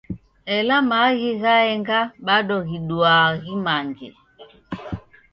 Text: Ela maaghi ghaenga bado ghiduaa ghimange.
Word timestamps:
Ela 0.55 0.77
maaghi 0.89 1.31
ghaenga 1.41 1.99
bado 2.27 2.55
ghiduaa 2.69 3.27
ghimange. 3.43 4.09